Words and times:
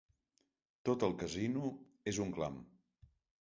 Tot 0.89 1.05
el 1.07 1.13
casino 1.19 1.69
és 2.13 2.21
un 2.25 2.33
clam. 2.39 2.59